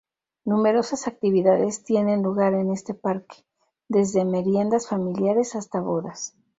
[0.45, 3.45] Numerosas actividades tienen lugar en este parque,
[3.87, 6.33] desde meriendas familiares hasta bodas.